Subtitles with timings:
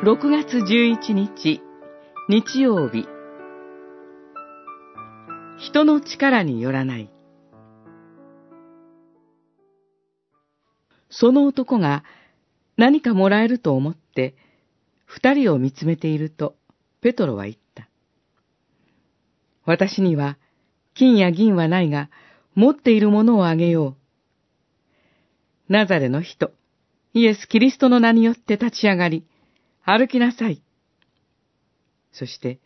[0.00, 1.60] 6月11日、
[2.28, 3.08] 日曜日。
[5.58, 7.10] 人の力によらない。
[11.10, 12.04] その男が
[12.76, 14.36] 何かもらえると思って
[15.04, 16.54] 二人を見つめていると、
[17.00, 17.88] ペトロは言った。
[19.64, 20.38] 私には
[20.94, 22.08] 金や銀はないが、
[22.54, 23.96] 持っているものをあげよ
[25.68, 25.72] う。
[25.72, 26.52] ナザレの人、
[27.14, 29.24] イエス・キリストの名によって立ち上がり、
[29.90, 30.62] 歩きなさい。
[32.12, 32.60] そして、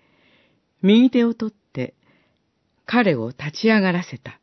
[0.83, 1.95] 右手を取って、
[2.85, 4.41] 彼を立ち上がらせた。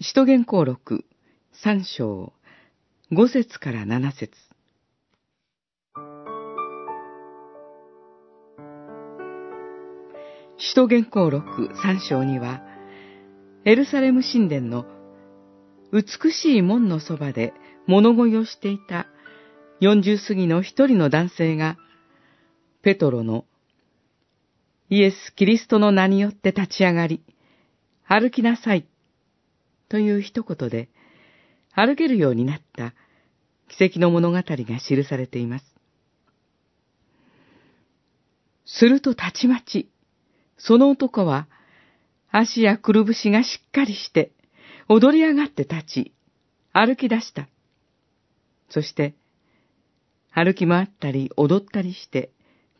[0.00, 1.04] 使徒言行録
[1.52, 2.32] 三章
[3.12, 4.36] 五節から七節
[10.58, 12.62] 使徒言行録三章には、
[13.64, 14.86] エルサレム神殿の
[15.92, 17.54] 美しい門のそばで
[17.86, 19.06] 物乞いをしていた
[19.80, 21.78] 四十過ぎの一人の男性が、
[22.82, 23.46] ペトロの
[24.90, 27.22] イエス・キリストの名によって立ち上がり、
[28.04, 28.86] 歩きなさい、
[29.88, 30.90] という一言で、
[31.72, 32.92] 歩けるようになった
[33.68, 35.64] 奇跡の物語が記されています。
[38.66, 39.88] するとたちまち、
[40.58, 41.48] その男は、
[42.30, 44.32] 足やくるぶしがしっかりして、
[44.88, 46.12] 踊り上がって立ち、
[46.72, 47.48] 歩き出した。
[48.68, 49.14] そして、
[50.42, 52.30] 歩き回ったり踊ったりして、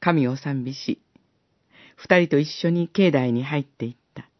[0.00, 1.02] 神を賛美し、
[1.94, 4.30] 二人と一緒に境内に入っていった。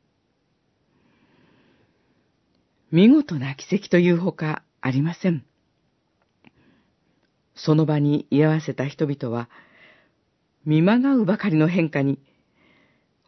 [2.90, 5.44] 見事な奇跡というほかありません。
[7.54, 9.50] その場に居合わせた人々は、
[10.64, 12.18] 見まがうばかりの変化に、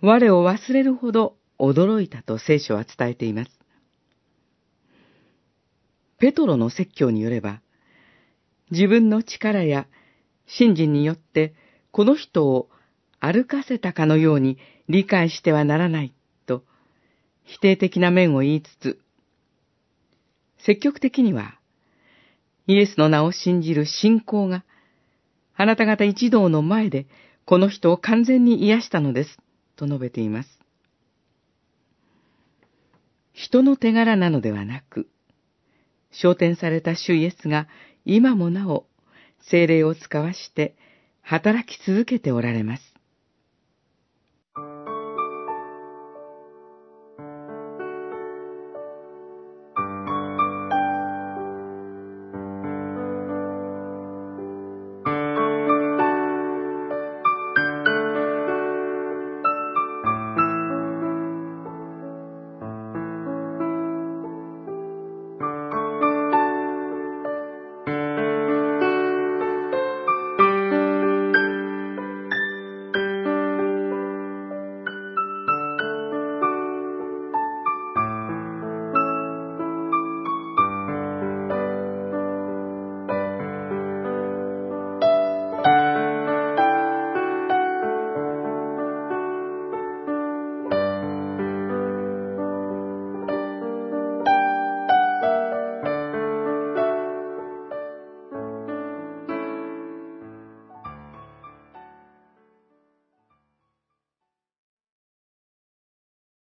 [0.00, 3.50] 我を忘れるほど驚いたと聖書は伝えています。
[6.18, 7.60] ペトロの説教によれば、
[8.72, 9.86] 自分の力や
[10.46, 11.54] 信心によって
[11.90, 12.70] この人を
[13.20, 14.56] 歩かせたかのように
[14.88, 16.14] 理解してはならない
[16.46, 16.64] と
[17.44, 18.98] 否定的な面を言いつつ、
[20.64, 21.58] 積極的には
[22.66, 24.64] イエスの名を信じる信仰が
[25.54, 27.06] あなた方一同の前で
[27.44, 29.38] この人を完全に癒したのです。
[29.76, 30.48] と述べています。
[33.34, 35.08] 人の手柄なのではなく、
[36.10, 37.66] 昇天された主イエスが
[38.04, 38.86] 今もなお
[39.50, 40.74] 精霊を使わして
[41.22, 42.91] 働き続けておられます。